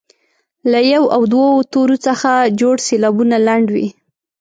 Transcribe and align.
له 0.71 0.79
یو 0.93 1.03
او 1.15 1.21
دوو 1.31 1.47
تورو 1.71 1.97
څخه 2.07 2.31
جوړ 2.59 2.75
سېلابونه 2.87 3.35
لنډ 3.47 3.65
وي. 3.75 3.87